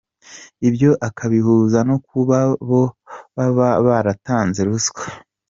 Ibyo 0.67 0.91
akabihuza 1.07 1.79
no 1.89 1.97
kuba 2.07 2.37
bo 2.69 2.83
baba 3.35 3.69
baratanze 3.85 4.59
ruswa. 4.69 5.03